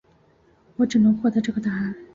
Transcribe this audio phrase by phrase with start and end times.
[0.77, 1.95] 我只能获得这个答案